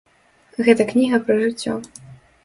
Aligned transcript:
Гэта 0.67 0.87
кніга 0.91 1.19
пра 1.27 1.35
жыццё. 1.43 1.73